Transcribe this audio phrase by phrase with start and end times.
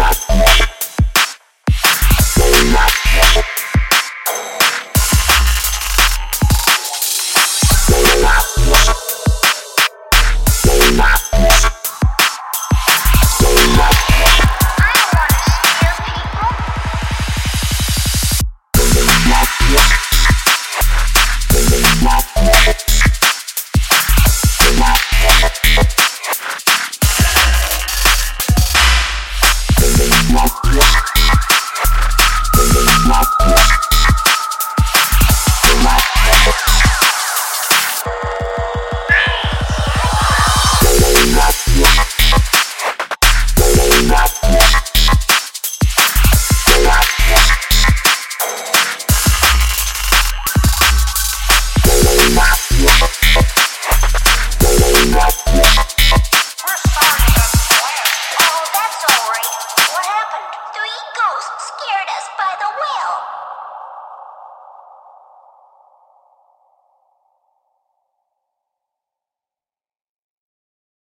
[0.00, 0.49] not